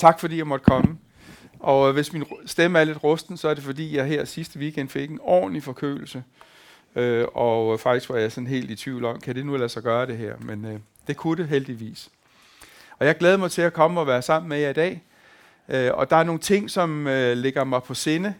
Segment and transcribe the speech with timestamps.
[0.00, 0.98] Tak fordi jeg måtte komme.
[1.58, 4.58] Og øh, hvis min stemme er lidt rusten, så er det fordi, jeg her sidste
[4.58, 6.22] weekend fik en ordentlig forkølelse.
[6.96, 9.68] Øh, og øh, faktisk var jeg sådan helt i tvivl om, kan det nu lade
[9.68, 10.34] sig gøre det her?
[10.38, 12.10] Men øh, det kunne det heldigvis.
[12.98, 15.02] Og jeg glæder mig til at komme og være sammen med jer i dag.
[15.68, 18.34] Øh, og der er nogle ting, som øh, ligger mig på sinde.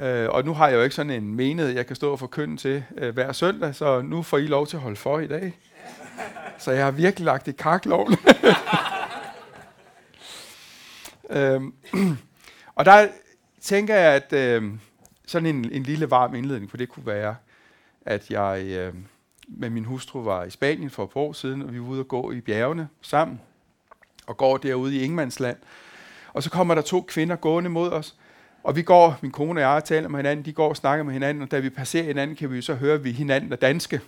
[0.00, 2.56] Øh, og nu har jeg jo ikke sådan en menighed, jeg kan stå og forkynde
[2.56, 5.58] til øh, hver søndag, så nu får I lov til at holde for i dag.
[6.58, 8.16] Så jeg har virkelig lagt i kakloven.
[11.32, 11.74] øhm,
[12.76, 13.08] og der
[13.60, 14.72] tænker jeg, at øh,
[15.26, 17.36] sådan en, en lille varm indledning på det kunne være,
[18.06, 18.94] at jeg øh,
[19.48, 22.00] med min hustru var i Spanien for et par år siden, og vi var ude
[22.00, 23.40] og gå i bjergene sammen,
[24.26, 25.56] og går derude i Ingemandsland.
[26.32, 28.16] Og så kommer der to kvinder gående mod os,
[28.62, 31.12] og vi går, min kone og jeg taler med hinanden, de går og snakker med
[31.12, 33.56] hinanden, og da vi passerer hinanden, kan vi jo så høre, at vi hinanden er
[33.56, 34.00] danske.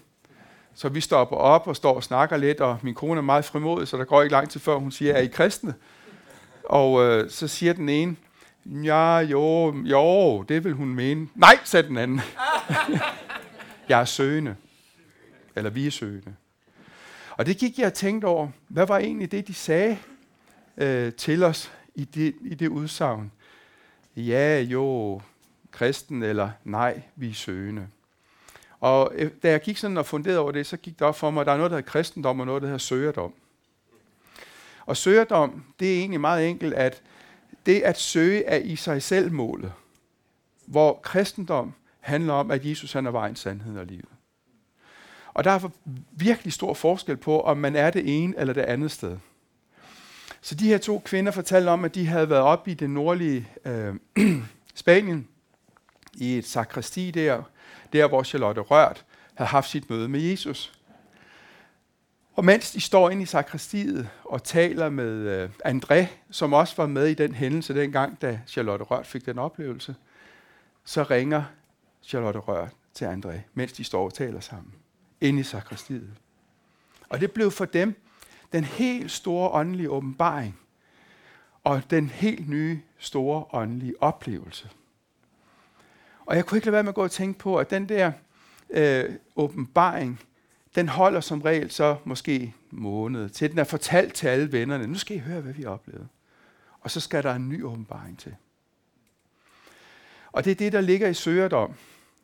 [0.74, 3.88] Så vi stopper op og står og snakker lidt, og min kone er meget frimodig,
[3.88, 5.74] så der går ikke lang tid før, hun siger, er I kristne?
[6.64, 8.16] Og øh, så siger den ene,
[8.64, 11.28] ja, jo, jo, det vil hun mene.
[11.34, 12.20] Nej, sagde den anden.
[13.88, 14.56] jeg er søgende.
[15.56, 16.34] Eller vi er søgende.
[17.30, 19.98] Og det gik jeg og tænkte over, hvad var egentlig det, de sagde
[20.76, 23.32] øh, til os i det, i det udsagn?
[24.16, 25.20] Ja, jo,
[25.70, 27.86] kristen, eller nej, vi er søgende.
[28.80, 31.30] Og øh, da jeg gik sådan og funderede over det, så gik det op for
[31.30, 33.34] mig, at der er noget, der hedder kristendom, og noget, der hedder søgerdom.
[34.86, 37.02] Og søgerdom, det er egentlig meget enkelt, at
[37.66, 39.72] det at søge er i sig selv målet.
[40.66, 44.08] Hvor kristendom handler om, at Jesus han er vejen, sandheden og livet.
[45.34, 45.68] Og der er
[46.10, 49.16] virkelig stor forskel på, om man er det ene eller det andet sted.
[50.40, 53.48] Så de her to kvinder fortalte om, at de havde været oppe i det nordlige
[53.64, 53.94] øh,
[54.74, 55.28] Spanien,
[56.14, 57.42] i et sakristi der,
[57.92, 59.04] der hvor Charlotte Rørt
[59.34, 60.73] havde haft sit møde med Jesus.
[62.34, 66.86] Og mens de står inde i sakristiet og taler med øh, André, som også var
[66.86, 69.94] med i den hændelse dengang, da Charlotte Rørt fik den oplevelse,
[70.84, 71.42] så ringer
[72.02, 74.72] Charlotte Rørt til André, mens de står og taler sammen,
[75.20, 76.10] inde i sakristiet.
[77.08, 77.94] Og det blev for dem
[78.52, 80.58] den helt store åndelige åbenbaring,
[81.64, 84.70] og den helt nye store åndelige oplevelse.
[86.26, 88.12] Og jeg kunne ikke lade være med at gå og tænke på, at den der
[88.70, 90.20] øh, åbenbaring,
[90.74, 94.86] den holder som regel så måske en måned, til den er fortalt til alle vennerne.
[94.86, 96.08] Nu skal I høre, hvad vi oplevede.
[96.80, 98.34] Og så skal der en ny åbenbaring til.
[100.32, 101.74] Og det er det, der ligger i søgerdom.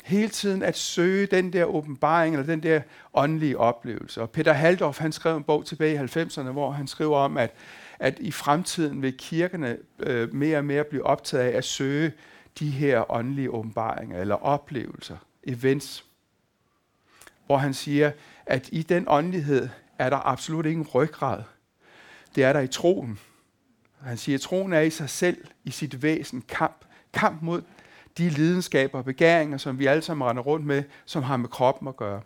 [0.05, 2.81] Hele tiden at søge den der åbenbaring, eller den der
[3.15, 4.23] åndelige oplevelse.
[4.23, 7.53] Og Peter Haldorf, han skrev en bog tilbage i 90'erne, hvor han skriver om, at,
[7.99, 12.13] at i fremtiden vil kirkerne øh, mere og mere blive optaget af at søge
[12.59, 15.17] de her åndelige åbenbaringer eller oplevelser,
[15.47, 16.05] events,
[17.47, 18.13] hvor han siger,
[18.51, 19.69] at i den åndelighed
[19.99, 21.43] er der absolut ingen ryggrad.
[22.35, 23.19] Det er der i troen.
[24.01, 26.85] Han siger, at troen er i sig selv, i sit væsen, kamp.
[27.13, 27.63] Kamp mod
[28.19, 31.89] de lidenskaber og begæringer, som vi alle sammen render rundt med, som har med kroppen
[31.89, 32.23] at gøre.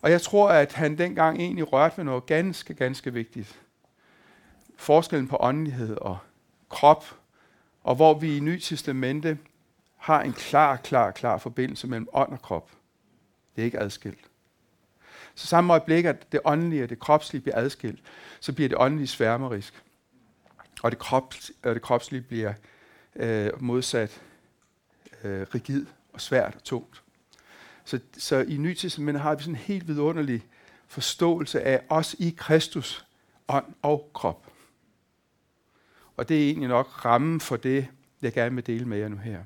[0.00, 3.60] Og jeg tror, at han dengang egentlig rørte ved noget ganske, ganske vigtigt.
[4.76, 6.18] Forskellen på åndelighed og
[6.68, 7.04] krop
[7.84, 9.38] og hvor vi i Nyt Testamente
[9.96, 12.70] har en klar, klar, klar forbindelse mellem ånd og krop.
[13.56, 14.24] Det er ikke adskilt.
[15.34, 18.00] Så samme øjeblik, at det åndelige og det kropslige bliver adskilt,
[18.40, 19.82] så bliver det åndelige sværmerisk.
[20.82, 22.54] Og det, krops, og det kropslige bliver
[23.16, 24.22] øh, modsat
[25.24, 27.02] øh, rigid og svært og tungt.
[27.84, 28.76] Så, så i Ny
[29.16, 30.42] har vi sådan en helt vidunderlig
[30.86, 33.06] forståelse af os i Kristus,
[33.48, 34.46] ånd og krop.
[36.16, 37.88] Og det er egentlig nok rammen for det,
[38.22, 39.42] jeg gerne vil dele med jer nu her.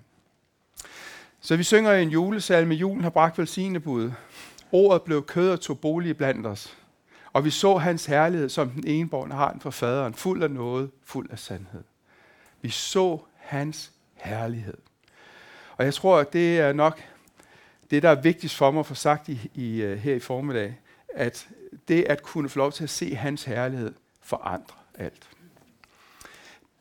[1.40, 2.74] Så vi synger en julesalme.
[2.74, 4.12] Julen har bragt velsignebud.
[4.72, 6.76] Ordet blev kød og tog bolig blandt os.
[7.32, 10.90] Og vi så hans herlighed, som den enborn har den for faderen, fuld af noget,
[11.04, 11.84] fuld af sandhed.
[12.62, 14.76] Vi så hans herlighed.
[15.76, 17.02] Og jeg tror, at det er nok
[17.90, 20.74] det, der er vigtigst for mig at få sagt i, i, øh, her i formiddag,
[21.14, 21.48] at
[21.88, 25.28] det at kunne få lov til at se hans herlighed forandrer alt.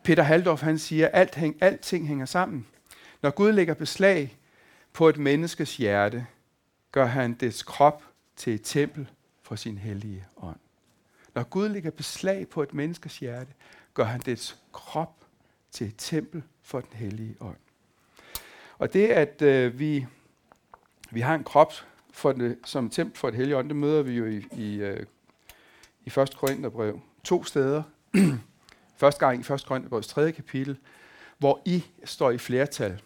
[0.04, 2.66] Peter Haldorf han siger, at alt hæng, alting hænger sammen.
[3.22, 4.37] Når Gud lægger beslag
[4.98, 6.26] på et menneskes hjerte,
[6.92, 8.04] gør han dets krop
[8.36, 9.10] til et tempel
[9.42, 10.60] for sin hellige ånd.
[11.36, 13.52] Når Gud lægger beslag på et menneskes hjerte,
[13.94, 15.26] gør han dets krop
[15.72, 17.58] til et tempel for den hellige ånd.
[18.78, 20.06] Og det, at øh, vi,
[21.12, 21.74] vi har en krop
[22.12, 25.06] for det, som tempel for et hellige ånd, det møder vi jo i, i, øh,
[26.06, 26.38] i 1.
[26.38, 27.84] Korintherbrev to steder.
[29.02, 29.66] Første gang i 1.
[29.68, 30.32] Korintherbrevs 3.
[30.32, 30.78] kapitel,
[31.38, 33.02] hvor I står i flertal.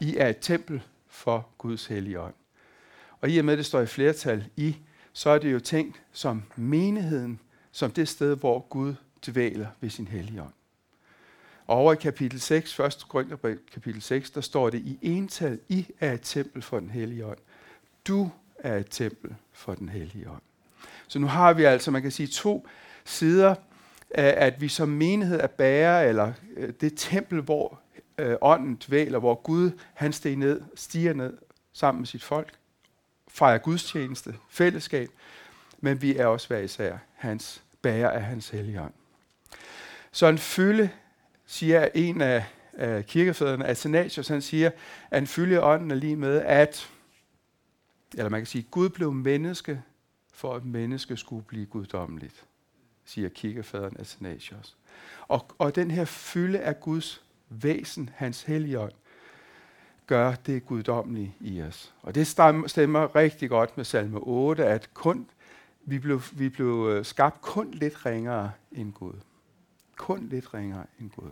[0.00, 0.82] I er et tempel
[1.22, 2.34] for Guds hellige ånd.
[3.20, 4.76] Og i og med, at det står i flertal i,
[5.12, 7.40] så er det jo tænkt som menigheden,
[7.72, 8.94] som det sted, hvor Gud
[9.26, 10.52] dvæler ved sin hellige ånd.
[11.66, 13.04] Og over i kapitel 6, 1.
[13.08, 17.26] Korinther kapitel 6, der står det i ental, I er et tempel for den hellige
[17.26, 17.38] ånd.
[18.08, 20.42] Du er et tempel for den hellige ånd.
[21.08, 22.66] Så nu har vi altså, man kan sige, to
[23.04, 23.54] sider
[24.10, 27.81] af, at vi som menighed er bærer, eller øh, det tempel, hvor
[28.22, 31.38] øh, ånden dvæler, hvor Gud han stiger ned, stiger ned
[31.72, 32.52] sammen med sit folk,
[33.28, 35.08] fejrer gudstjeneste, fællesskab,
[35.80, 38.92] men vi er også hver især hans bærer af hans hellige ånd.
[40.12, 40.90] Så en fylde,
[41.46, 44.70] siger en af, af kirkefædrene, Athanasius, han siger,
[45.10, 46.90] at en fylde af ånden er lige med, at,
[48.14, 49.82] eller man kan sige, Gud blev menneske,
[50.32, 52.44] for at menneske skulle blive guddommeligt,
[53.04, 54.76] siger kirkefaderen Athanasius.
[55.28, 57.22] Og, og den her fylde af Guds
[57.62, 58.92] væsen, hans helligånd,
[60.06, 61.94] gør det guddommelige i os.
[62.02, 62.26] Og det
[62.66, 65.26] stemmer rigtig godt med salme 8, at kun,
[65.84, 69.14] vi, blev, vi blev øh, skabt kun lidt ringere end Gud.
[69.96, 71.30] Kun lidt ringere end Gud.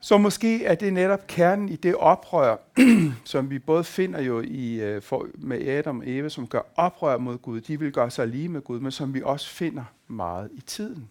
[0.00, 2.56] Så måske er det netop kernen i det oprør,
[3.24, 7.18] som vi både finder jo i, øh, for, med Adam og Eva, som gør oprør
[7.18, 7.60] mod Gud.
[7.60, 11.08] De vil gøre sig lige med Gud, men som vi også finder meget i tiden.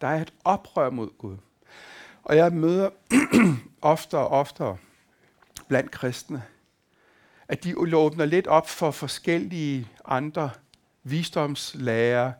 [0.00, 1.36] Der er et oprør mod Gud.
[2.24, 2.90] Og jeg møder
[3.82, 4.76] oftere og oftere
[5.68, 6.42] blandt kristne,
[7.48, 10.50] at de åbner lidt op for forskellige andre
[11.02, 12.32] visdomslærer,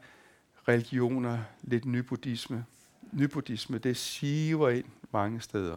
[0.68, 2.64] religioner, lidt nybuddhisme.
[3.12, 5.76] Nybuddhisme, det siver ind mange steder.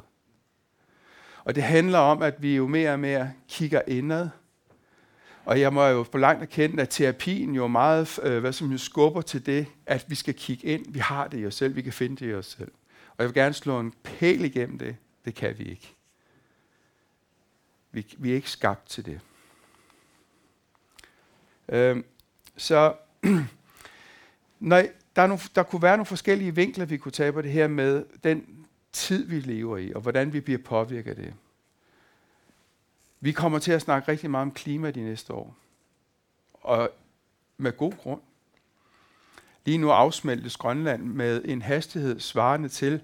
[1.44, 4.30] Og det handler om, at vi jo mere og mere kigger indad.
[5.46, 9.22] Og jeg må jo på langt erkende, at terapien jo meget øh, hvad som skubber
[9.22, 10.86] til det, at vi skal kigge ind.
[10.94, 12.72] Vi har det i os selv, vi kan finde det i os selv.
[13.18, 14.98] Og jeg vil gerne slå en pæl igennem det.
[15.26, 15.96] Det kan vi ikke.
[17.92, 19.22] Vi, vi er ikke skabt til det.
[21.70, 22.06] Øhm,
[22.58, 22.96] så
[24.60, 24.84] når
[25.16, 27.68] der, er nogle, der kunne være nogle forskellige vinkler, vi kunne tage på det her
[27.68, 31.34] med den tid, vi lever i, og hvordan vi bliver påvirket af det.
[33.20, 35.56] Vi kommer til at snakke rigtig meget om klima de næste år.
[36.54, 36.92] Og
[37.58, 38.22] med god grund.
[39.68, 43.02] Lige nu afsmeltes Grønland med en hastighed svarende til,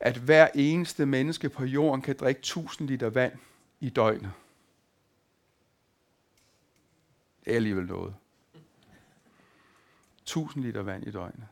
[0.00, 3.32] at hver eneste menneske på jorden kan drikke 1000 liter vand
[3.80, 4.32] i døgnet.
[7.44, 8.14] Det er alligevel noget.
[10.22, 11.46] 1000 liter vand i døgnet.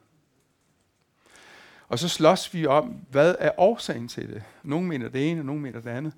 [1.88, 4.42] Og så slås vi om, hvad er årsagen til det.
[4.62, 6.12] Nogle mener det ene, og nogle mener det andet.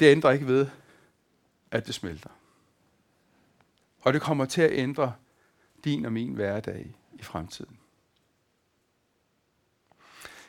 [0.00, 0.66] Det ændrer ikke ved,
[1.70, 2.30] at det smelter.
[4.00, 5.14] Og det kommer til at ændre
[5.84, 7.78] din og min hverdag i fremtiden.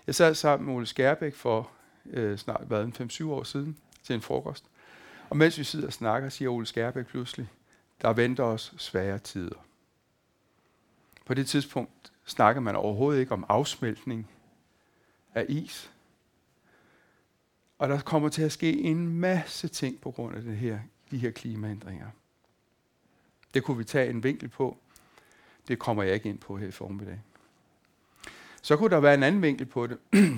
[0.07, 1.71] Jeg sad sammen med Ole Skærbæk for
[2.05, 4.65] øh, snart hvad, 5-7 år siden til en frokost.
[5.29, 7.47] Og mens vi sidder og snakker, siger Ole Skærbæk pludselig,
[8.01, 9.65] der venter os svære tider.
[11.25, 14.29] På det tidspunkt snakker man overhovedet ikke om afsmeltning
[15.35, 15.91] af is.
[17.77, 20.79] Og der kommer til at ske en masse ting på grund af det her,
[21.11, 22.09] de her klimaændringer.
[23.53, 24.77] Det kunne vi tage en vinkel på.
[25.67, 27.21] Det kommer jeg ikke ind på her i formiddag.
[28.61, 29.97] Så kunne der være en anden vinkel på det.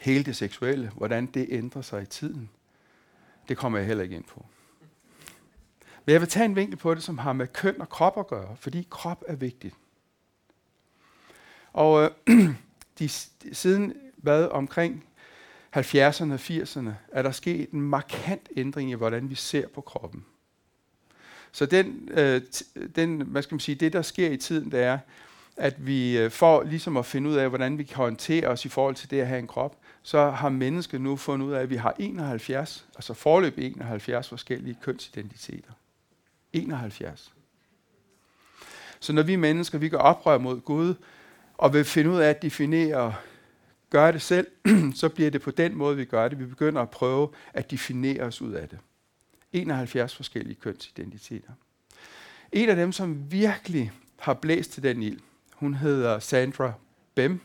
[0.00, 2.50] Hele det seksuelle, hvordan det ændrer sig i tiden.
[3.48, 4.46] Det kommer jeg heller ikke ind på.
[6.04, 8.26] Men jeg vil tage en vinkel på det, som har med køn og krop at
[8.26, 9.74] gøre, fordi krop er vigtigt.
[11.72, 12.36] Og øh,
[12.98, 13.08] de,
[13.52, 15.04] siden hvad, omkring
[15.76, 20.24] 70'erne og 80'erne, er der sket en markant ændring i, hvordan vi ser på kroppen.
[21.52, 22.40] Så den, øh,
[22.96, 24.98] den, hvad skal man sige, det, der sker i tiden, det er,
[25.56, 28.68] at vi øh, får ligesom at finde ud af, hvordan vi kan håndtere os i
[28.68, 31.70] forhold til det at have en krop, så har mennesket nu fundet ud af, at
[31.70, 35.72] vi har 71, altså forløb 71 forskellige kønsidentiteter.
[36.52, 37.32] 71.
[39.00, 40.94] Så når vi mennesker, vi går oprør mod Gud,
[41.58, 43.14] og vil finde ud af at definere,
[43.90, 44.46] gøre det selv,
[44.94, 46.38] så bliver det på den måde, vi gør det.
[46.38, 48.78] Vi begynder at prøve at definere os ud af det.
[49.52, 51.52] 71 forskellige kønsidentiteter.
[52.52, 55.20] En af dem, som virkelig har blæst til den ild,
[55.54, 56.72] hun hedder Sandra
[57.14, 57.40] Bem,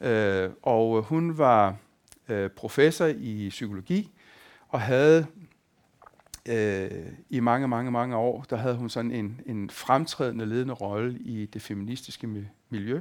[0.00, 1.76] øh, og hun var
[2.28, 4.10] øh, professor i psykologi,
[4.68, 5.26] og havde
[6.48, 6.90] øh,
[7.30, 11.46] i mange, mange, mange år, der havde hun sådan en, en fremtrædende ledende rolle i
[11.46, 13.00] det feministiske miljø.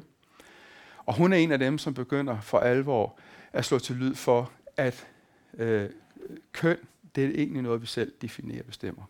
[1.06, 3.20] Og hun er en af dem, som begynder for alvor
[3.54, 5.08] at slå til lyd for, at
[5.58, 5.90] øh,
[6.52, 6.78] køn,
[7.18, 9.04] det er egentlig noget, vi selv definerer og bestemmer.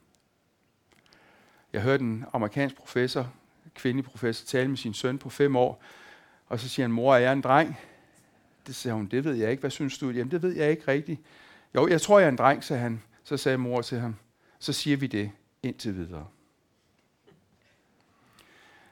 [1.74, 3.34] Jeg hørte en amerikansk professor,
[3.76, 5.84] kvindelig professor, tale med sin søn på fem år,
[6.48, 7.78] og så siger han, mor, er jeg en dreng?
[8.68, 9.62] Det siger hun, det ved jeg ikke.
[9.62, 10.10] Hvad synes du?
[10.10, 11.22] Jamen, det ved jeg ikke rigtigt.
[11.76, 13.04] Jo, jeg tror, jeg er en dreng, sagde han.
[13.24, 14.16] Så sagde mor til ham,
[14.60, 15.32] så siger vi det
[15.64, 16.28] indtil videre.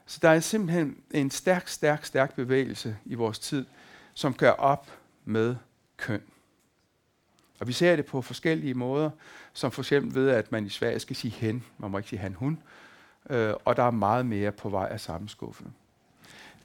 [0.05, 3.65] Så der er simpelthen en stærk, stærk, stærk bevægelse i vores tid,
[4.13, 5.55] som gør op med
[5.98, 6.22] køn.
[7.59, 9.09] Og vi ser det på forskellige måder,
[9.53, 12.19] som for eksempel ved, at man i Sverige skal sige hen, man må ikke sige
[12.19, 12.59] han, hun,
[13.29, 15.63] øh, og der er meget mere på vej af samme skuffe.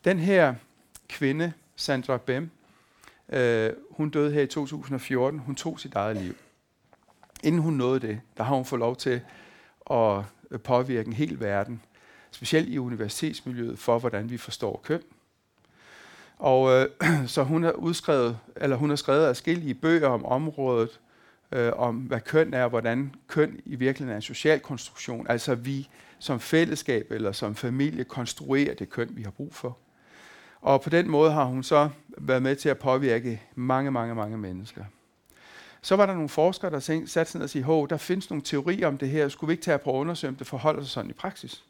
[0.05, 0.55] Den her
[1.09, 2.51] kvinde, Sandra Bem,
[3.29, 6.35] øh, hun døde her i 2014, hun tog sit eget liv.
[7.43, 9.21] Inden hun nåede det, der har hun fået lov til
[9.91, 10.25] at
[10.65, 11.83] påvirke en hel verden,
[12.31, 15.03] specielt i universitetsmiljøet, for hvordan vi forstår køn.
[16.41, 16.89] Og øh,
[17.35, 21.01] så hun har udskrevet, eller hun har skrevet adskillige bøger om området,
[21.53, 25.27] øh, om hvad køn er, og hvordan køn i virkeligheden er en social konstruktion.
[25.29, 29.79] Altså vi som fællesskab eller som familie konstruerer det køn, vi har brug for.
[30.61, 34.39] Og på den måde har hun så været med til at påvirke mange, mange, mange
[34.39, 34.85] mennesker.
[35.83, 38.43] Så var der nogle forskere, der satte sig ned og sagde, at der findes nogle
[38.43, 40.91] teorier om det her, skulle vi ikke tage på at undersøge, om det forholder sig
[40.91, 41.65] sådan i praksis?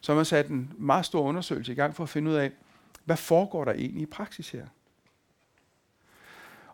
[0.00, 2.50] Så man satte en meget stor undersøgelse i gang for at finde ud af,
[3.04, 4.66] hvad foregår der egentlig i praksis her?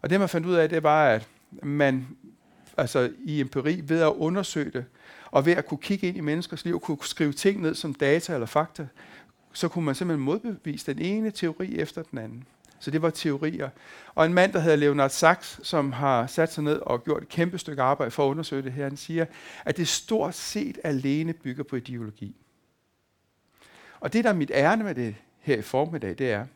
[0.03, 1.29] Og det man fandt ud af, det var, at
[1.63, 2.09] man
[2.77, 4.85] altså i empiri ved at undersøge det,
[5.31, 7.95] og ved at kunne kigge ind i menneskers liv, og kunne skrive ting ned som
[7.95, 8.89] data eller fakta,
[9.53, 12.45] så kunne man simpelthen modbevise den ene teori efter den anden.
[12.81, 13.71] Så det var teorier.
[14.15, 17.29] Og en mand, der hedder Leonard Sachs, som har sat sig ned og gjort et
[17.29, 19.27] kæmpe stykke arbejde for at undersøge det her, han siger,
[19.65, 22.37] at det stort set alene bygger på ideologi.
[24.01, 26.47] Og det, der er mit ærne med det her i formiddag, det er,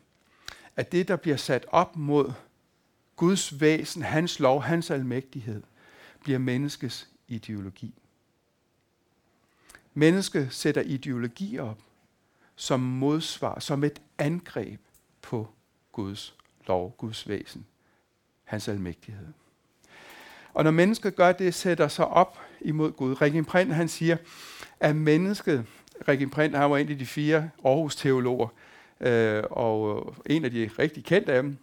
[0.75, 2.33] at det, der bliver sat op mod
[3.15, 5.63] Guds væsen, hans lov, hans almægtighed,
[6.23, 7.93] bliver menneskets ideologi.
[9.93, 11.79] Menneske sætter ideologi op
[12.55, 14.79] som modsvar, som et angreb
[15.21, 15.47] på
[15.91, 16.35] Guds
[16.67, 17.65] lov, Guds væsen,
[18.43, 19.27] hans almægtighed.
[20.53, 23.21] Og når mennesket gør det, sætter sig op imod Gud.
[23.21, 24.17] Regin Print, han siger,
[24.79, 25.65] at mennesket,
[26.07, 28.47] Regin Print, han var en af de fire Aarhus-teologer,
[29.03, 31.57] øh, og øh, en af de rigtig kendte af dem,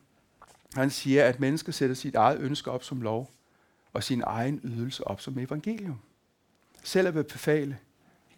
[0.75, 3.30] han siger, at mennesket sætter sit eget ønske op som lov,
[3.92, 6.00] og sin egen ydelse op som evangelium.
[6.82, 7.78] Selv at vil befale,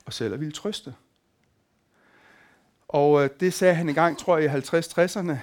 [0.06, 0.94] og selv at vil trøste.
[2.88, 5.36] Og øh, det sagde han engang, tror jeg, i 50-60'erne.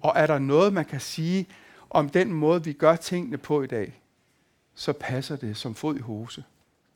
[0.00, 1.48] Og er der noget, man kan sige
[1.90, 4.00] om den måde, vi gør tingene på i dag,
[4.74, 6.44] så passer det som fod i hose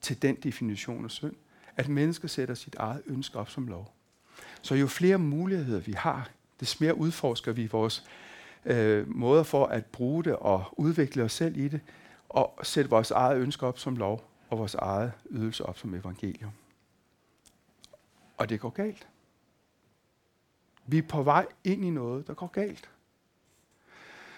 [0.00, 1.34] til den definition af synd,
[1.76, 3.97] at mennesker sætter sit eget ønske op som lov.
[4.62, 8.04] Så jo flere muligheder vi har, des mere udforsker vi vores
[8.64, 11.80] øh, måder for at bruge det og udvikle os selv i det,
[12.28, 16.50] og sætte vores eget ønske op som lov, og vores eget ydelse op som evangelium.
[18.36, 19.08] Og det går galt.
[20.86, 22.90] Vi er på vej ind i noget, der går galt.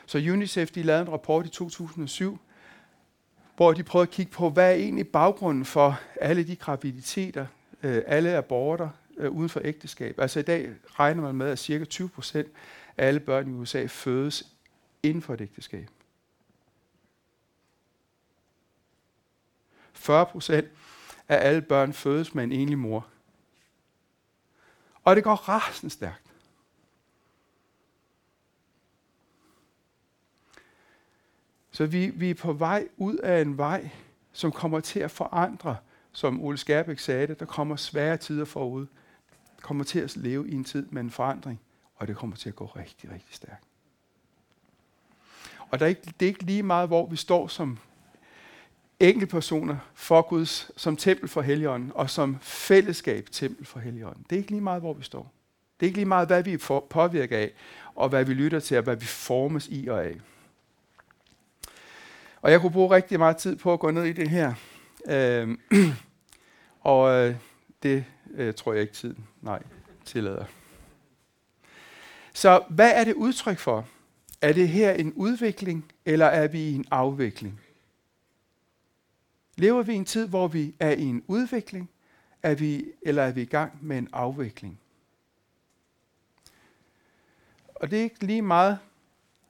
[0.07, 2.39] Så UNICEF de lavede en rapport i 2007,
[3.57, 7.47] hvor de prøvede at kigge på, hvad er egentlig baggrunden for alle de graviditeter,
[7.83, 8.89] øh, alle aborter
[9.21, 10.19] øh, uden for ægteskab.
[10.19, 12.49] Altså i dag regner man med, at cirka 20 procent
[12.97, 14.47] af alle børn i USA fødes
[15.03, 15.89] inden for et ægteskab.
[19.93, 20.69] 40 procent
[21.29, 23.07] af alle børn fødes med en enlig mor.
[25.05, 26.31] Og det går rasende stærkt.
[31.71, 33.91] Så vi, vi er på vej ud af en vej,
[34.33, 35.77] som kommer til at forandre,
[36.13, 38.87] som Ole Skærbæk sagde det, der kommer svære tider forud.
[39.61, 41.61] Kommer til at leve i en tid med en forandring,
[41.97, 43.65] og det kommer til at gå rigtig, rigtig stærkt.
[45.71, 47.79] Og der er ikke, det er ikke lige meget, hvor vi står som
[49.01, 54.25] enkeltpersoner for Guds, som tempel for Helligånden, og som fællesskab tempel for Helligånden.
[54.31, 55.33] Det er ikke lige meget, hvor vi står.
[55.81, 57.53] Det er ikke lige meget, hvad vi er påvirket af,
[57.95, 60.17] og hvad vi lytter til, og hvad vi formes i og af.
[62.43, 64.55] Og jeg kunne bruge rigtig meget tid på at gå ned i det her.
[65.09, 65.59] Øh,
[66.81, 67.35] og øh,
[67.83, 68.05] det
[68.41, 69.63] øh, tror jeg ikke tiden, nej,
[70.05, 70.45] tillader.
[72.35, 73.89] Så hvad er det udtryk for?
[74.41, 77.61] Er det her en udvikling, eller er vi i en afvikling?
[79.57, 81.91] Lever vi i en tid, hvor vi er i en udvikling,
[82.43, 84.81] er vi, eller er vi i gang med en afvikling?
[87.75, 88.79] Og det er ikke lige meget,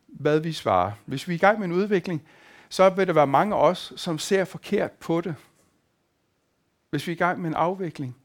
[0.07, 0.93] hvad vi svarer.
[1.05, 2.23] Hvis vi er i gang med en udvikling,
[2.69, 5.35] så vil der være mange af os, som ser forkert på det.
[6.91, 8.17] Hvis vi er i gang med en afvikling,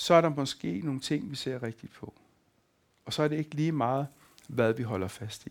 [0.00, 2.14] så er der måske nogle ting, vi ser rigtigt på.
[3.04, 4.06] Og så er det ikke lige meget,
[4.48, 5.50] hvad vi holder fast i.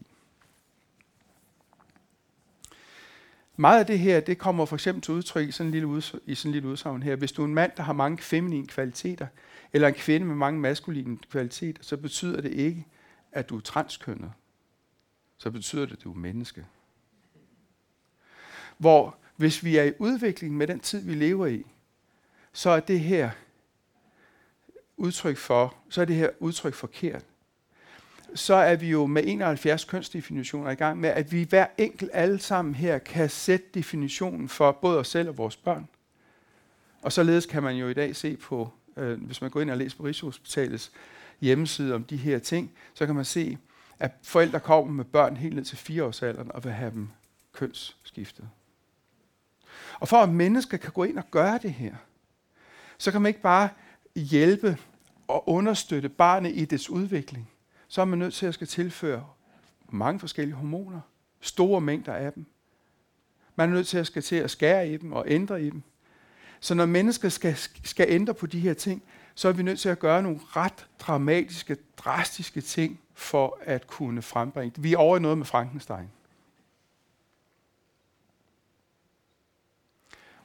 [3.56, 6.16] Meget af det her, det kommer for eksempel til udtryk i sådan en lille, uds-
[6.26, 7.16] i sådan en lille udsagn her.
[7.16, 9.28] Hvis du er en mand, der har mange feminine kvaliteter,
[9.74, 12.86] eller en kvinde med mange maskuline kvaliteter, så betyder det ikke,
[13.32, 14.32] at du er transkønnet.
[15.38, 16.66] Så betyder det, at du er menneske.
[18.78, 21.66] Hvor hvis vi er i udvikling med den tid, vi lever i,
[22.54, 23.32] så er det her
[25.00, 27.26] udtryk for, så er det her udtryk forkert.
[28.36, 32.40] Så er vi jo med 71 kønsdefinitioner i gang med, at vi hver enkelt alle
[32.40, 35.88] sammen her kan sætte definitionen for både os selv og vores børn.
[37.02, 39.78] Og således kan man jo i dag se på, øh, hvis man går ind og
[39.78, 40.92] læser på Rigshospitalets
[41.42, 43.58] hjemmeside om de her ting, så kan man se,
[44.00, 47.10] at forældre kommer med børn helt ned til fireårsalderen og vil have dem
[47.54, 48.50] kønsskiftet.
[50.00, 51.96] Og for at mennesker kan gå ind og gøre det her,
[52.98, 53.70] så kan man ikke bare
[54.16, 54.78] hjælpe
[55.30, 57.50] og understøtte barnet i dets udvikling.
[57.88, 59.26] Så er man nødt til at skal tilføre
[59.90, 61.02] mange forskellige hormoner,
[61.40, 62.46] store mængder af dem.
[63.56, 65.82] Man er nødt til at skal til at skære i dem og ændre i dem.
[66.60, 69.04] Så når mennesker skal, skal ændre på de her ting,
[69.36, 74.22] så er vi nødt til at gøre nogle ret dramatiske, drastiske ting for at kunne
[74.22, 74.84] frembringe det.
[74.84, 76.10] Vi er over i noget med Frankenstein.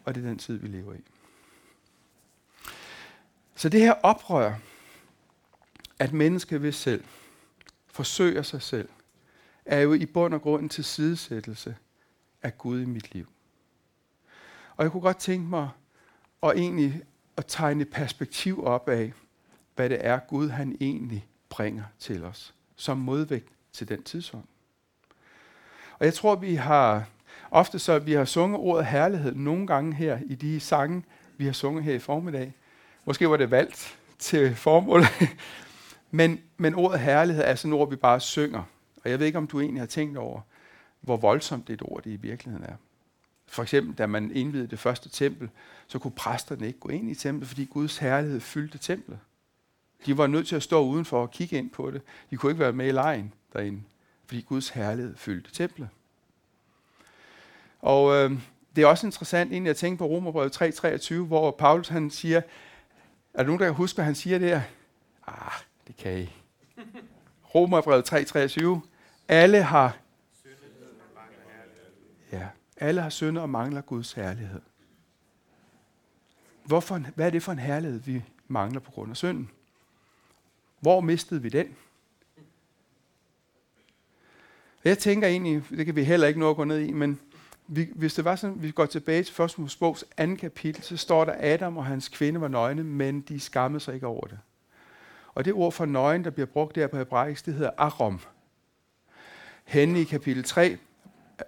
[0.04, 1.00] Og det er den tid, vi lever i.
[3.54, 4.54] Så det her oprør,
[5.98, 7.04] at mennesket ved selv
[7.86, 8.88] forsøger sig selv,
[9.64, 11.76] er jo i bund og grund en tilsidesættelse
[12.42, 13.28] af Gud i mit liv.
[14.76, 15.68] Og jeg kunne godt tænke mig
[16.42, 17.02] at egentlig
[17.36, 19.12] at tegne perspektiv op af,
[19.74, 24.44] hvad det er, Gud han egentlig bringer til os, som modvægt til den tidsånd.
[25.98, 27.04] Og jeg tror, vi har
[27.50, 31.04] ofte så, vi har sunget ordet herlighed nogle gange her i de sange,
[31.36, 32.52] vi har sunget her i formiddag.
[33.04, 35.02] Måske var det valgt til formål,
[36.14, 38.62] men, men ordet herlighed er sådan et ord, vi bare synger.
[39.04, 40.40] Og jeg ved ikke, om du egentlig har tænkt over,
[41.00, 42.74] hvor voldsomt det et ord det i virkeligheden er.
[43.46, 45.50] For eksempel, da man indvidede det første tempel,
[45.86, 49.18] så kunne præsterne ikke gå ind i templet, fordi Guds herlighed fyldte templet.
[50.06, 52.02] De var nødt til at stå udenfor og kigge ind på det.
[52.30, 53.82] De kunne ikke være med i lejen derinde,
[54.26, 55.88] fordi Guds herlighed fyldte templet.
[57.80, 58.32] Og øh,
[58.76, 62.38] det er også interessant egentlig at tænke på Romerbrevet 3.23, hvor Paulus han siger,
[63.34, 64.60] er der nogen, der kan huske, hvad han siger der?
[65.26, 65.52] Ah,
[65.86, 66.32] det kan I.
[67.54, 68.88] Romerbrevet 3.23.
[69.28, 69.96] Alle har
[72.32, 74.60] Ja, alle har synder og mangler Guds herlighed.
[76.64, 79.50] Hvorfor, hvad er det for en herlighed, vi mangler på grund af synden?
[80.80, 81.76] Hvor mistede vi den?
[84.84, 87.20] Jeg tænker egentlig, det kan vi heller ikke nå at gå ned i, men
[87.66, 89.58] vi, hvis det var sådan, vi går tilbage til 1.
[89.58, 90.34] Mosebogs 2.
[90.34, 94.06] kapitel, så står der, Adam og hans kvinde var nøgne, men de skammede sig ikke
[94.06, 94.38] over det.
[95.34, 98.20] Og det ord for nøgen, der bliver brugt der på hebraisk, det hedder arom.
[99.64, 100.76] Henne i kapitel 3 øh,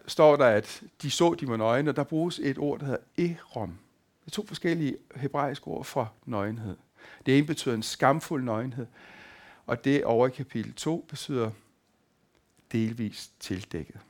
[0.06, 3.02] står der, at de så, de var nøgne, og der bruges et ord, der hedder
[3.18, 3.78] erom.
[4.24, 6.76] Det er to forskellige hebraiske ord for nøgenhed.
[7.26, 8.86] Det ene betyder en skamfuld nøgenhed,
[9.66, 11.50] og det over i kapitel 2 betyder
[12.72, 14.00] delvis tildækket.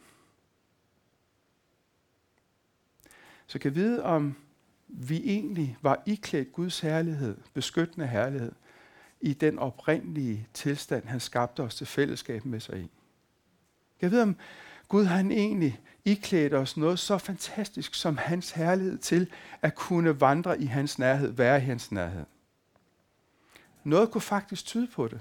[3.47, 4.37] Så kan vide, om
[4.89, 8.53] vi egentlig var iklædt Guds herlighed, beskyttende herlighed,
[9.21, 12.91] i den oprindelige tilstand, han skabte os til fællesskab med sig i.
[14.01, 14.37] Jeg ved, om
[14.89, 19.31] Gud han egentlig iklædt os noget så fantastisk som hans herlighed til
[19.63, 22.25] at kunne vandre i hans nærhed, være i hans nærhed.
[23.85, 25.21] Noget kunne faktisk tyde på det.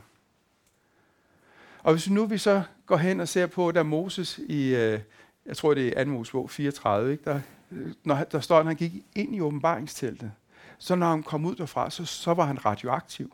[1.83, 4.99] Og hvis nu vi så går hen og ser på, da Moses i, øh,
[5.45, 6.09] jeg tror det er 2.
[6.09, 7.23] Mosebog 34, ikke?
[7.23, 7.39] Der,
[7.71, 10.31] øh, når der står, at han gik ind i åbenbaringsteltet,
[10.77, 13.33] så når han kom ud derfra, så, så var han radioaktiv.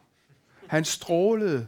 [0.72, 1.68] Han strålede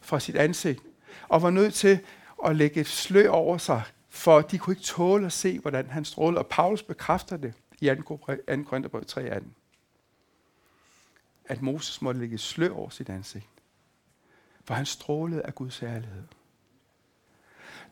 [0.00, 0.82] fra sit ansigt,
[1.28, 1.98] og var nødt til
[2.46, 6.04] at lægge et slør over sig, for de kunne ikke tåle at se, hvordan han
[6.04, 6.38] strålede.
[6.38, 8.16] Og Paulus bekræfter det i 2.
[8.64, 9.44] Korintherbrev 3.18.
[11.44, 13.46] At Moses måtte lægge et slør over sit ansigt.
[14.64, 16.24] For han strålede af Guds herlighed.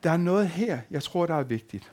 [0.02, 1.92] Der er noget her, jeg tror, der er vigtigt.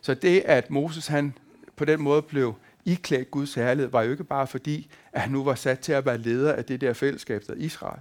[0.00, 1.34] Så det, at Moses han
[1.76, 5.44] på den måde blev iklædt Guds herlighed, var jo ikke bare fordi, at han nu
[5.44, 8.00] var sat til at være leder af det der fællesskab, der Israel.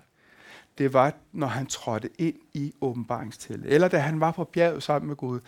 [0.78, 3.74] Det var, når han trådte ind i åbenbaringstillet.
[3.74, 5.40] Eller da han var på bjerget sammen med Gud,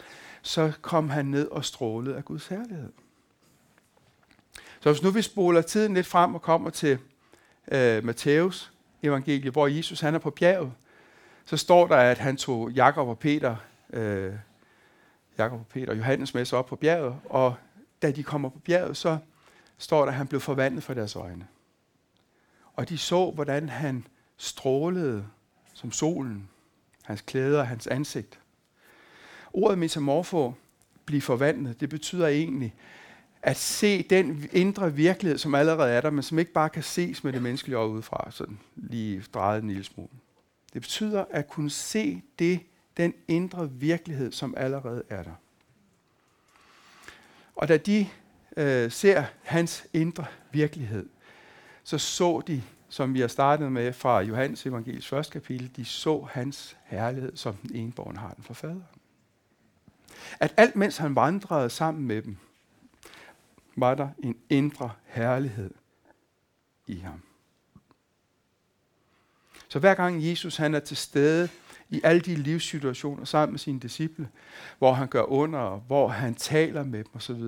[0.41, 2.91] så kom han ned og strålede af Guds herlighed.
[4.79, 6.97] Så hvis nu vi spoler tiden lidt frem og kommer til
[7.71, 8.71] øh, Matthæus
[9.03, 10.71] evangeliet, hvor Jesus han er på bjerget,
[11.45, 13.55] så står der, at han tog Jakob og Peter,
[13.93, 14.33] øh,
[15.37, 17.55] Jakob og Peter og Johannes med sig op på bjerget, og
[18.01, 19.17] da de kommer på bjerget, så
[19.77, 21.47] står der, at han blev forvandlet for deres øjne.
[22.73, 24.07] Og de så, hvordan han
[24.37, 25.25] strålede
[25.73, 26.49] som solen,
[27.03, 28.39] hans klæder, hans ansigt.
[29.53, 30.53] Ordet metamorfo,
[31.05, 32.75] blive forvandlet, det betyder egentlig
[33.41, 37.23] at se den indre virkelighed, som allerede er der, men som ikke bare kan ses
[37.23, 40.09] med det menneskelige øje udefra, sådan lige drejet en lille smule.
[40.73, 42.59] Det betyder at kunne se det,
[42.97, 45.33] den indre virkelighed, som allerede er der.
[47.59, 48.07] Og da de
[48.57, 51.09] øh, ser hans indre virkelighed,
[51.83, 56.27] så så de som vi har startet med fra Johannes evangelis første kapitel, de så
[56.31, 58.81] hans herlighed, som den enborn har den for fader.
[60.39, 62.37] At alt mens han vandrede sammen med dem,
[63.75, 65.71] var der en indre herlighed
[66.87, 67.21] i ham.
[69.67, 71.49] Så hver gang Jesus han er til stede
[71.89, 74.29] i alle de livssituationer sammen med sine disciple,
[74.77, 77.43] hvor han gør under, hvor han taler med dem osv.,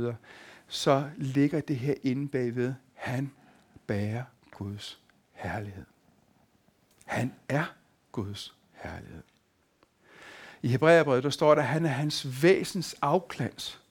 [0.67, 2.73] så ligger det her inde bagved.
[2.93, 3.31] Han
[3.87, 4.99] bærer Guds
[5.31, 5.85] herlighed.
[7.05, 7.65] Han er
[8.11, 9.23] Guds herlighed.
[10.61, 13.81] I Hebræerbrevet der står der, at han er hans væsens afklans.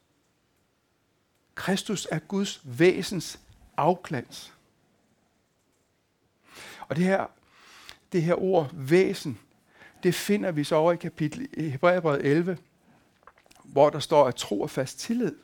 [1.55, 3.41] Kristus er Guds væsens
[3.77, 4.55] afklans.
[6.89, 7.27] Og det her,
[8.13, 9.39] det her ord væsen,
[10.03, 12.59] det finder vi så over i kapitel i Hebræerbrevet 11,
[13.65, 15.37] hvor der står, at tro og fast tillid.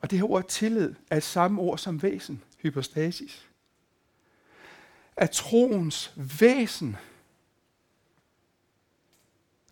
[0.00, 3.46] Og det her ord tillid er et samme ord som væsen, hypostasis.
[5.16, 6.96] At troens væsen,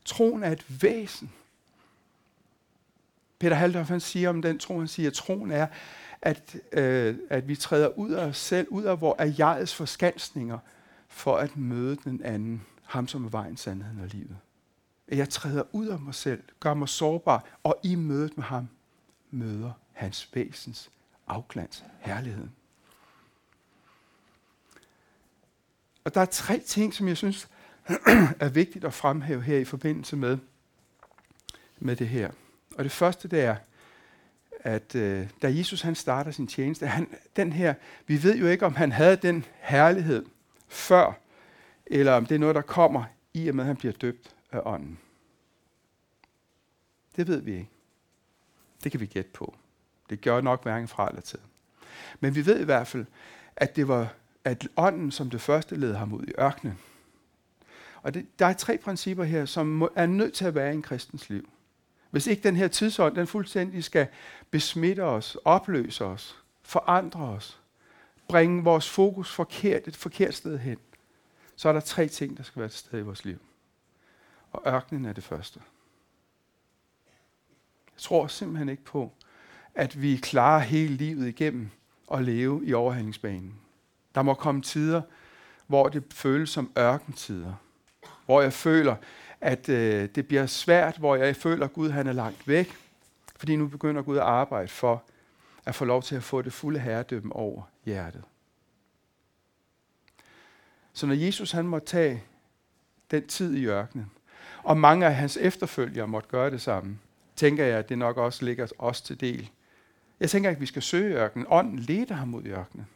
[0.04, 1.32] troen er et væsen.
[3.38, 5.66] Peter Haldorf han siger om den tro, han siger, at troen er,
[6.22, 10.58] at, øh, at vi træder ud af os selv, ud af, hvor er jegets forskansninger,
[11.08, 14.36] for at møde den anden, ham som er vejen, sandheden og livet.
[15.08, 18.68] At jeg træder ud af mig selv, gør mig sårbar, og i mødet med ham
[19.30, 20.90] møder hans væsens
[21.26, 22.52] afglans, herligheden.
[26.04, 27.48] Og der er tre ting, som jeg synes
[28.40, 30.38] er vigtigt at fremhæve her i forbindelse med,
[31.78, 32.30] med det her.
[32.76, 33.56] Og det første, det er,
[34.60, 37.74] at øh, da Jesus han starter sin tjeneste, han, den her,
[38.06, 40.26] vi ved jo ikke, om han havde den herlighed
[40.68, 41.12] før,
[41.86, 43.04] eller om det er noget, der kommer
[43.34, 44.98] i og med, at han bliver døbt af ånden.
[47.16, 47.70] Det ved vi ikke.
[48.84, 49.54] Det kan vi gætte på.
[50.10, 51.38] Det gør nok hverken fra eller til.
[52.20, 53.06] Men vi ved i hvert fald,
[53.56, 56.78] at det var at ånden som det første led ham ud i ørkenen.
[58.02, 60.74] Og det, der er tre principper her, som må, er nødt til at være i
[60.74, 61.48] en kristens liv.
[62.10, 64.06] Hvis ikke den her tidsånd, den fuldstændig skal
[64.50, 67.60] besmitte os, opløse os, forandre os,
[68.28, 70.78] bringe vores fokus forkert, et forkert sted hen,
[71.56, 73.38] så er der tre ting, der skal være til stede i vores liv.
[74.52, 75.60] Og ørkenen er det første.
[77.94, 79.12] Jeg tror simpelthen ikke på,
[79.74, 81.70] at vi klarer hele livet igennem
[82.12, 83.54] at leve i overhandlingsbanen.
[84.14, 85.02] Der må komme tider,
[85.66, 87.54] hvor det føles som ørkentider.
[88.24, 88.96] Hvor jeg føler,
[89.40, 92.76] at øh, det bliver svært, hvor jeg føler, at Gud han er langt væk.
[93.36, 95.02] Fordi nu begynder Gud at arbejde for
[95.64, 98.24] at få lov til at få det fulde herredømme over hjertet.
[100.92, 102.24] Så når Jesus han måtte tage
[103.10, 104.10] den tid i ørkenen,
[104.62, 106.98] og mange af hans efterfølgere måtte gøre det samme,
[107.36, 109.50] tænker jeg, at det nok også ligger os til del.
[110.20, 111.46] Jeg tænker ikke, at vi skal søge ørkenen.
[111.50, 112.86] Ånden leder ham mod ørkenen.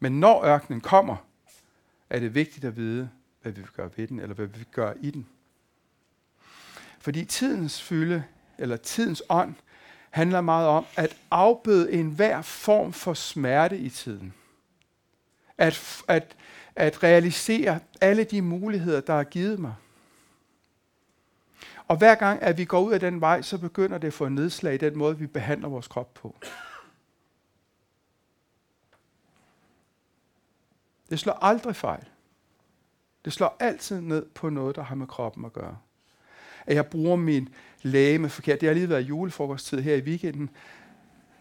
[0.00, 1.16] Men når ørkenen kommer,
[2.10, 3.10] er det vigtigt at vide,
[3.42, 5.26] hvad vi vil gøre ved den, eller hvad vi vil gøre i den.
[6.98, 8.24] Fordi tidens fylde,
[8.58, 9.54] eller tidens ånd,
[10.12, 14.34] handler meget om at afbøde enhver form for smerte i tiden.
[15.58, 16.36] At, at,
[16.76, 19.74] at realisere alle de muligheder, der er givet mig.
[21.88, 24.28] Og hver gang, at vi går ud af den vej, så begynder det at få
[24.28, 26.36] nedslag i den måde, vi behandler vores krop på.
[31.10, 32.08] Det slår aldrig fejl.
[33.24, 35.78] Det slår altid ned på noget, der har med kroppen at gøre.
[36.66, 37.48] At jeg bruger min
[37.82, 38.60] læge forkert.
[38.60, 40.50] Det har lige været julefrokosttid her i weekenden.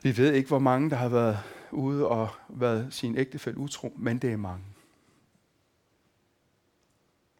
[0.03, 1.39] Vi ved ikke, hvor mange, der har været
[1.71, 4.65] ude og været sin ægtefælde utro, men det er mange.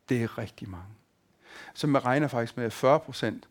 [0.10, 0.94] Det er rigtig mange.
[1.74, 3.50] Så man regner faktisk med, at 40 procent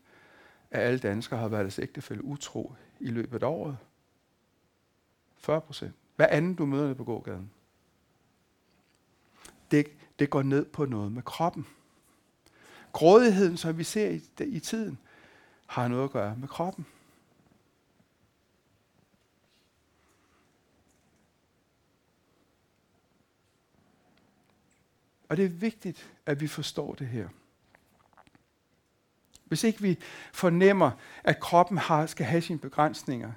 [0.71, 3.77] af alle danskere har været deres ægtefælde utro i løbet af året.
[5.37, 5.93] 40 procent.
[6.15, 7.51] Hvad andet du møder på gågaden?
[9.71, 9.87] det,
[10.19, 11.67] det går ned på noget med kroppen.
[12.91, 14.97] Grådigheden, som vi ser i, i tiden,
[15.67, 16.85] har noget at gøre med kroppen.
[25.29, 27.27] Og det er vigtigt, at vi forstår det her.
[29.45, 29.97] Hvis ikke vi
[30.33, 30.91] fornemmer,
[31.23, 33.31] at kroppen har, skal have sine begrænsninger,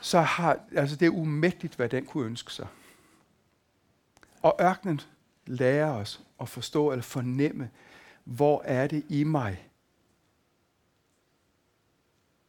[0.00, 2.66] så har altså det er umægtigt, hvad den kunne ønske sig.
[4.42, 5.00] Og ørkenen
[5.46, 7.70] lærer os at forstå eller fornemme,
[8.28, 9.70] hvor er det i mig,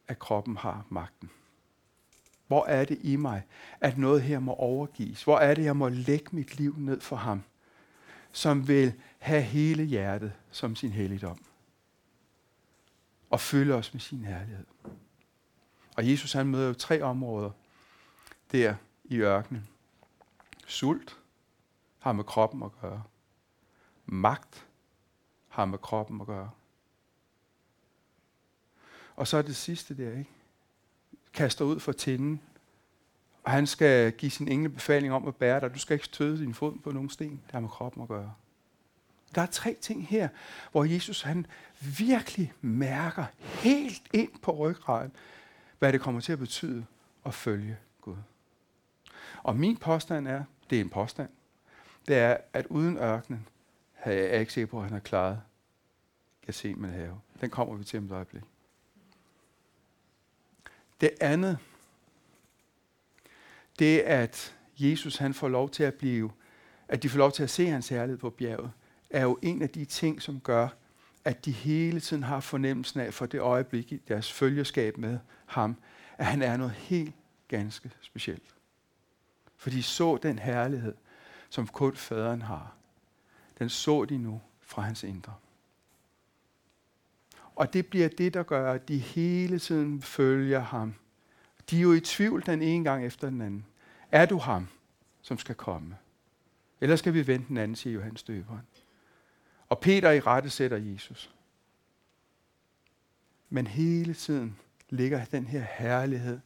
[0.08, 1.30] at kroppen har magten.
[2.46, 3.46] Hvor er det i mig,
[3.80, 5.24] at noget her må overgives?
[5.24, 7.42] Hvor er det, jeg må lægge mit liv ned for ham,
[8.32, 11.44] som vil have hele hjertet som sin helligdom?
[13.30, 14.66] Og fylde os med sin herlighed.
[15.96, 17.50] Og Jesus han møder jo tre områder
[18.52, 19.68] der i ørkenen.
[20.66, 21.18] Sult
[21.98, 23.02] har med kroppen at gøre.
[24.06, 24.66] Magt
[25.50, 26.50] har med kroppen at gøre.
[29.16, 30.30] Og så er det sidste der, ikke?
[31.34, 32.40] Kaster ud for tinden,
[33.44, 35.74] og han skal give sin engle befaling om at bære dig.
[35.74, 37.30] Du skal ikke støde din fod på nogen sten.
[37.30, 38.34] Det har med kroppen at gøre.
[39.34, 40.28] Der er tre ting her,
[40.72, 41.46] hvor Jesus han
[41.98, 45.12] virkelig mærker helt ind på ryggraden,
[45.78, 46.86] hvad det kommer til at betyde
[47.24, 48.16] at følge Gud.
[49.42, 51.28] Og min påstand er, det er en påstand,
[52.08, 53.48] det er, at uden ørkenen,
[54.04, 55.40] er jeg ikke sikker på, at han har klaret
[56.76, 57.20] med have.
[57.40, 58.42] Den kommer vi til om et øjeblik.
[61.00, 61.58] Det andet,
[63.78, 66.30] det er, at Jesus han får lov til at blive,
[66.88, 68.72] at de får lov til at se hans herlighed på bjerget,
[69.10, 70.68] er jo en af de ting, som gør,
[71.24, 75.76] at de hele tiden har fornemmelsen af, for det øjeblik i deres følgeskab med ham,
[76.18, 77.14] at han er noget helt
[77.48, 78.54] ganske specielt.
[79.56, 80.94] For de så den herlighed,
[81.50, 82.79] som kun faderen har.
[83.60, 85.34] Den så de nu fra hans indre.
[87.54, 90.94] Og det bliver det, der gør, at de hele tiden følger ham.
[91.70, 93.66] De er jo i tvivl den ene gang efter den anden.
[94.12, 94.68] Er du ham,
[95.22, 95.96] som skal komme?
[96.80, 98.66] Eller skal vi vente den anden, siger Johannes døberen.
[99.68, 101.34] Og Peter i rette sætter Jesus.
[103.50, 106.40] Men hele tiden ligger den her herlighed,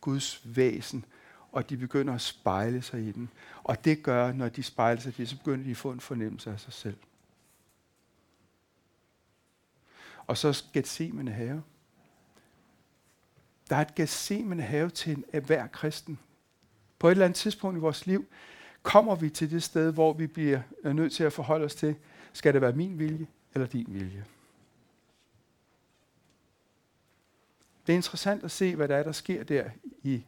[0.00, 1.04] Guds væsen,
[1.56, 3.28] og de begynder at spejle sig i den.
[3.64, 6.00] Og det gør, når de spejler sig i det, så begynder de at få en
[6.00, 6.96] fornemmelse af sig selv.
[10.26, 11.62] Og så Gethsemane have.
[13.70, 16.18] Der er et Gethsemane have til en, hver kristen.
[16.98, 18.26] På et eller andet tidspunkt i vores liv
[18.82, 21.96] kommer vi til det sted, hvor vi bliver øh, nødt til at forholde os til,
[22.32, 24.24] skal det være min vilje eller din vilje?
[27.86, 29.70] Det er interessant at se, hvad der er, der sker der
[30.02, 30.24] i,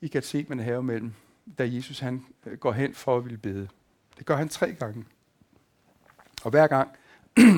[0.00, 1.14] i Gethsemane have mellem,
[1.58, 3.68] da Jesus han øh, går hen for at ville bede.
[4.18, 5.04] Det gør han tre gange.
[6.44, 6.90] Og hver gang,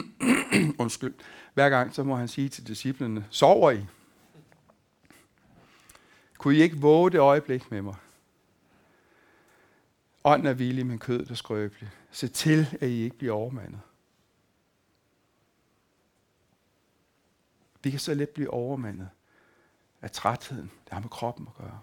[0.83, 1.14] undskyld,
[1.55, 3.87] hver gang så må han sige til disciplene, sover I?
[6.38, 7.94] Kunne I ikke våge det øjeblik med mig?
[10.24, 11.90] Ånden er villig, men kødet er skrøbeligt.
[12.11, 13.81] Se til, at I ikke bliver overmandet.
[17.83, 19.09] Vi kan så let blive overmandet
[20.02, 20.70] af trætheden.
[20.85, 21.81] Det har med kroppen at gøre.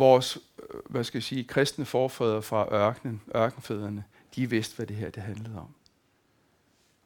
[0.00, 4.04] Vores, øh, hvad skal jeg sige, kristne forfædre fra ørkenen, ørkenfædrene,
[4.36, 5.74] de vidste, hvad det her det handlede om.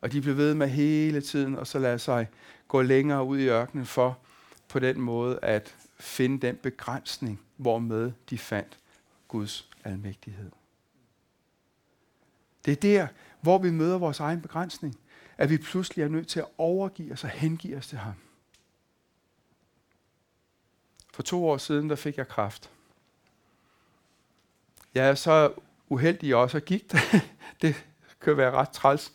[0.01, 2.29] Og de blev ved med hele tiden, og så lade sig
[2.69, 4.19] gå længere ud i ørkenen for
[4.69, 8.79] på den måde at finde den begrænsning, hvormed de fandt
[9.29, 10.51] Guds almægtighed.
[12.65, 13.07] Det er der,
[13.41, 14.99] hvor vi møder vores egen begrænsning,
[15.39, 18.15] at vi pludselig er nødt til at overgive os og hengive os til ham.
[21.15, 22.71] For to år siden, der fik jeg kraft.
[24.95, 25.53] Jeg er så
[25.89, 26.93] uheldig også at gik.
[27.63, 27.87] det
[28.21, 29.13] kan være ret træls.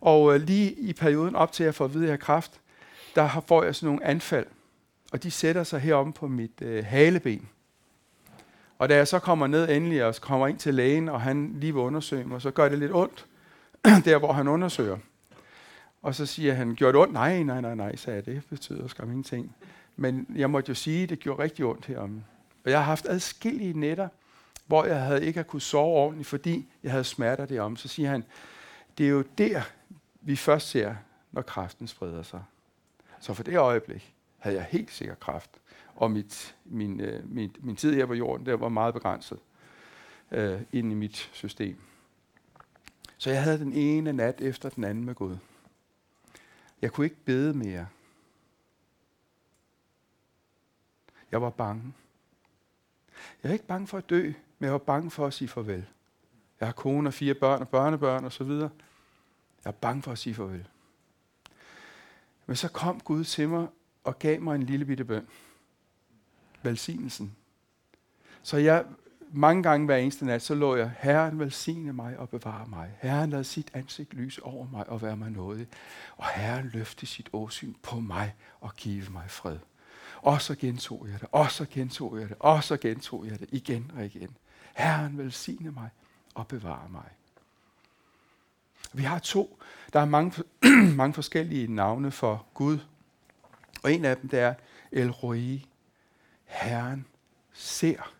[0.00, 2.60] Og øh, lige i perioden op til at får at vide, at jeg har kræft,
[3.14, 4.46] der får jeg sådan nogle anfald.
[5.12, 7.48] Og de sætter sig herom på mit øh, haleben.
[8.78, 11.72] Og da jeg så kommer ned endelig og kommer ind til lægen, og han lige
[11.72, 13.26] vil undersøge mig, så gør det lidt ondt,
[14.04, 14.98] der hvor han undersøger.
[16.02, 17.12] Og så siger han, gjorde det ondt?
[17.12, 18.26] Nej, nej, nej, nej, sagde jeg.
[18.26, 19.56] Det betyder skam ingenting.
[19.96, 22.22] Men jeg måtte jo sige, at det gjorde rigtig ondt herom.
[22.64, 24.08] Og jeg har haft adskillige nætter,
[24.66, 27.76] hvor jeg havde ikke kunne sove ordentligt, fordi jeg havde smerter derom.
[27.76, 28.24] Så siger han,
[28.98, 29.62] det er jo der,
[30.20, 30.94] vi først ser,
[31.32, 32.42] når kræften spreder sig.
[33.20, 35.50] Så for det øjeblik havde jeg helt sikkert kræft,
[35.94, 39.38] og mit, min, øh, min, min tid her på jorden, der var meget begrænset
[40.30, 41.78] øh, inde i mit system.
[43.18, 45.36] Så jeg havde den ene nat efter den anden med Gud.
[46.82, 47.86] Jeg kunne ikke bede mere.
[51.32, 51.92] Jeg var bange.
[53.46, 55.86] Jeg er ikke bange for at dø, men jeg var bange for at sige farvel.
[56.60, 58.70] Jeg har kone og fire børn og børnebørn og så videre.
[59.64, 60.68] Jeg er bange for at sige farvel.
[62.46, 63.66] Men så kom Gud til mig
[64.04, 65.26] og gav mig en lille bitte bøn.
[66.62, 67.36] Velsignelsen.
[68.42, 68.84] Så jeg
[69.32, 72.98] mange gange hver eneste nat, så lå jeg, Herren velsigne mig og bevare mig.
[73.00, 75.66] Herren lad sit ansigt lyse over mig og være mig nådig.
[76.16, 79.58] Og Herren løfte sit åsyn på mig og give mig fred.
[80.22, 83.48] Og så gentog jeg det, og så gentog jeg det, og så gentog jeg det
[83.52, 84.36] igen og igen.
[84.74, 85.90] Herren velsigne mig
[86.34, 87.10] og bevare mig.
[88.92, 89.58] Vi har to.
[89.92, 90.42] Der er mange,
[91.00, 92.78] mange forskellige navne for Gud.
[93.82, 94.54] Og en af dem, det er
[94.92, 95.66] El Roi.
[96.44, 97.06] Herren
[97.52, 98.12] ser.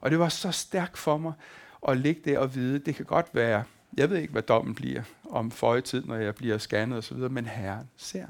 [0.00, 1.32] Og det var så stærkt for mig
[1.88, 3.64] at ligge der og vide, det kan godt være,
[3.96, 7.46] jeg ved ikke, hvad dommen bliver om for tid, når jeg bliver scannet osv., men
[7.46, 8.26] Herren ser.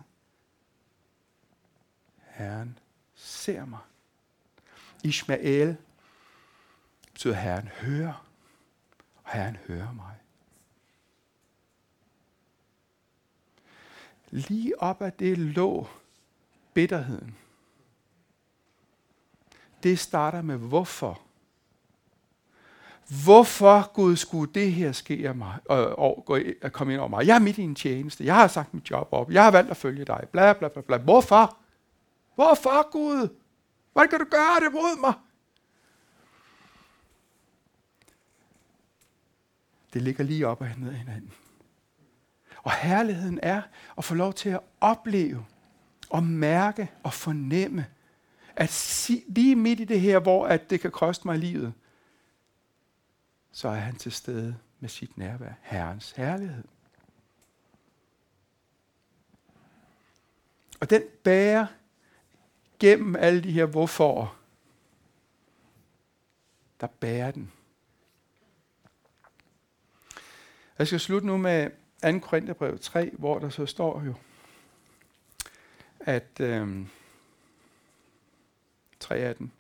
[2.37, 2.79] Herren
[3.15, 3.79] ser mig.
[5.05, 5.77] Ishmael
[7.13, 8.27] betyder Herren hører.
[9.25, 10.15] Og Herren hører mig.
[14.31, 15.89] Lige op ad det lå
[16.75, 17.37] bitterheden.
[19.83, 21.21] Det starter med hvorfor.
[23.25, 26.29] Hvorfor, Gud, skulle det her ske af mig, og, og,
[26.63, 27.27] og, komme ind over mig?
[27.27, 28.25] Jeg er midt i en tjeneste.
[28.25, 29.31] Jeg har sagt mit job op.
[29.31, 30.27] Jeg har valgt at følge dig.
[30.33, 30.97] Bla, bla, bla, bla.
[30.97, 31.57] Hvorfor?
[32.37, 33.29] Hvorfor, Gud?
[33.93, 35.15] Hvordan kan du gøre det mod mig?
[39.93, 41.33] Det ligger lige op og ned af hinanden.
[42.63, 43.63] Og herligheden er
[43.99, 45.47] at få lov til at opleve
[46.11, 47.87] og mærke og fornemme,
[48.57, 51.73] at lige midt i det her, hvor at det kan koste mig livet,
[53.53, 55.53] så er han til stede med sit nærvær.
[55.63, 56.65] Herrens herlighed.
[60.81, 61.67] Og den bærer
[62.79, 64.37] gennem alle de her hvorfor.
[66.81, 67.53] Der bærer den.
[70.79, 71.71] Jeg skal slutte nu med
[72.03, 72.19] 2.
[72.19, 74.15] Korintherbrev 3, hvor der så står jo,
[76.01, 76.87] at øh,
[79.01, 79.53] 3 af den.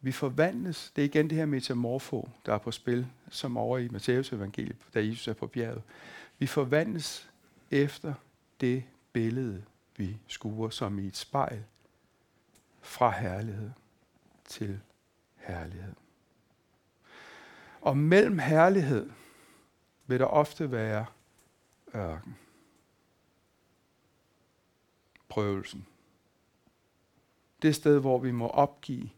[0.00, 3.88] Vi forvandles, det er igen det her metamorfo, der er på spil, som over i
[3.88, 5.82] Matteus evangeliet, da Jesus er på bjerget.
[6.38, 7.30] Vi forvandles
[7.70, 8.14] efter
[8.60, 9.64] det billede,
[9.96, 11.64] vi skuer som i et spejl,
[12.80, 13.70] fra herlighed
[14.44, 14.80] til
[15.36, 15.94] herlighed.
[17.80, 19.10] Og mellem herlighed
[20.06, 21.06] vil der ofte være
[21.94, 22.36] ørken.
[25.28, 25.86] Prøvelsen.
[27.62, 29.10] Det sted, hvor vi må opgive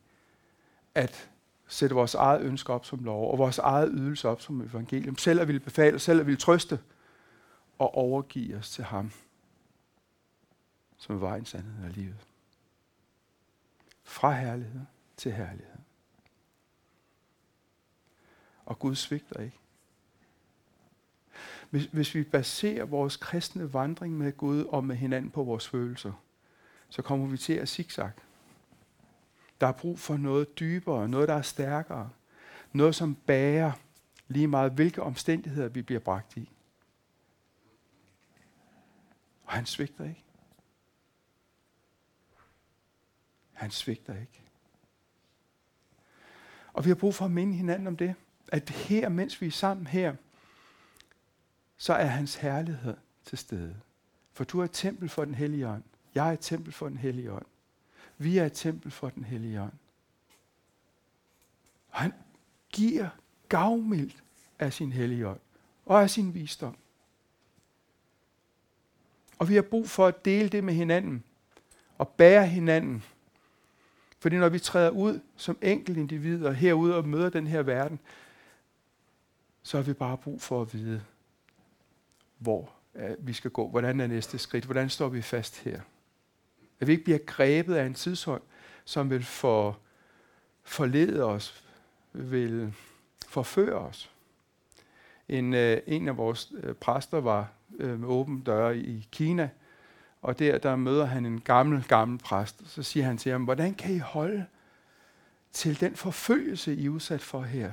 [0.94, 1.30] at
[1.68, 5.16] sætte vores eget ønske op som lov, og vores eget ydelse op som evangelium.
[5.16, 6.80] Selv at ville befale, selv at ville trøste,
[7.78, 9.12] og overgive os til ham,
[11.04, 12.26] som er vejen, sandheden og livet.
[14.02, 14.80] Fra herlighed
[15.16, 15.78] til herlighed.
[18.66, 19.58] Og Gud svigter ikke.
[21.70, 26.12] Hvis, hvis vi baserer vores kristne vandring med Gud og med hinanden på vores følelser,
[26.88, 28.10] så kommer vi til at zigzag.
[29.60, 32.10] Der er brug for noget dybere, noget der er stærkere.
[32.72, 33.72] Noget som bærer
[34.28, 36.50] lige meget, hvilke omstændigheder vi bliver bragt i.
[39.44, 40.23] Og han svigter ikke.
[43.64, 44.42] Han svigter ikke.
[46.72, 48.14] Og vi har brug for at minde hinanden om det
[48.48, 50.14] at her, mens vi er sammen her,
[51.77, 53.77] så er hans herlighed til stede.
[54.33, 55.83] For du er et tempel for den hellige ånd.
[56.14, 57.46] Jeg er et tempel for den hellige ånd.
[58.18, 59.72] Vi er et tempel for den hellige ånd.
[61.90, 62.12] Og han
[62.72, 63.09] giver
[63.48, 64.22] gavmildt
[64.59, 65.40] af sin hellige ånd
[65.87, 66.77] og af sin visdom.
[69.38, 71.24] Og vi har brug for at dele det med hinanden
[71.98, 73.05] og bære hinanden.
[74.24, 77.98] Fordi når vi træder ud som enkelte individer herude og møder den her verden,
[79.62, 81.02] så har vi bare brug for at vide,
[82.38, 83.68] hvor øh, vi skal gå.
[83.68, 84.64] Hvordan er næste skridt?
[84.64, 85.80] Hvordan står vi fast her?
[86.80, 88.42] At vi ikke bliver grebet af en tidshånd,
[88.84, 89.78] som vil for,
[90.62, 91.64] forlede os,
[92.12, 92.74] vil
[93.28, 94.10] forføre os.
[95.28, 99.50] En, øh, en af vores øh, præster var med åben døre i Kina,
[100.24, 102.62] og der, der møder han en gammel, gammel præst.
[102.66, 104.46] Så siger han til ham, hvordan kan I holde
[105.52, 107.72] til den forfølgelse, I er udsat for her?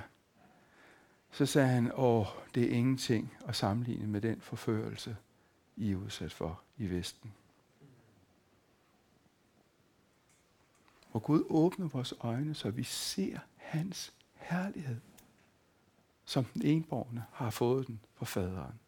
[1.31, 5.17] så sagde han, åh, det er ingenting at sammenligne med den forførelse,
[5.75, 7.33] I er udsat for i Vesten.
[11.11, 14.99] Og Gud åbner vores øjne, så vi ser hans herlighed,
[16.25, 18.79] som den enborgne har fået den fra faderen.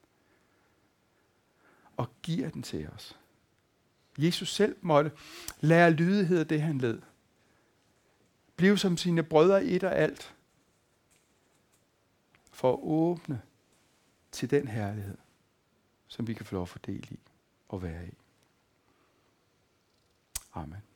[1.97, 3.19] Og giver den til os.
[4.17, 5.11] Jesus selv måtte
[5.59, 7.01] lære lydighed af det, han led.
[8.55, 10.35] Bliv som sine brødre i et og alt
[12.51, 13.41] for at åbne
[14.31, 15.17] til den herlighed,
[16.07, 17.19] som vi kan få lov at fordele i
[17.69, 18.13] og være i.
[20.53, 20.92] Amen.